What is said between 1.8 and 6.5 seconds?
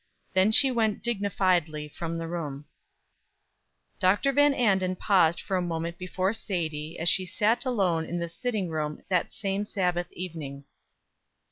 from the room. Dr. Van Anden paused for a moment before